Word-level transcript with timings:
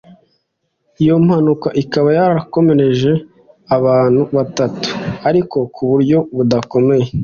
iyo 1.01 1.15
mpanuka 1.25 1.67
ikaba 1.81 2.09
yakomerekeje 2.17 3.11
abantu 3.75 4.21
batatu 4.35 4.89
ariko 5.29 5.57
ku 5.73 5.81
buryo 5.89 6.17
budakomeye 6.35 7.07